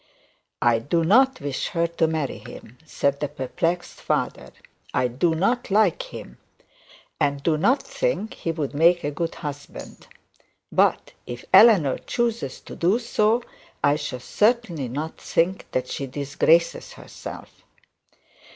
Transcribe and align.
'I 0.63 0.79
do 0.79 1.03
not 1.05 1.39
wish 1.41 1.67
her 1.67 1.85
to 1.85 2.07
marry 2.07 2.39
him,' 2.39 2.79
said 2.87 3.19
the 3.19 3.27
perplexed 3.27 4.01
father; 4.01 4.51
'I 4.95 5.07
do 5.09 5.35
not 5.35 5.69
like 5.69 6.01
him, 6.01 6.39
and 7.19 7.43
do 7.43 7.55
not 7.55 7.83
think 7.83 8.33
he 8.33 8.51
would 8.51 8.73
make 8.73 9.03
a 9.03 9.11
good 9.11 9.35
husband. 9.35 10.07
But 10.71 11.11
if 11.27 11.45
Eleanor 11.53 11.97
decides 11.99 12.61
to 12.61 12.75
do 12.75 12.97
so, 12.97 13.43
I 13.83 13.95
shall 13.95 14.19
certainly 14.19 14.87
not 14.87 15.21
think 15.21 15.67
that 15.69 15.87
she 15.87 16.05
has 16.05 16.13
disgraced 16.13 16.93
herself.' 16.93 17.63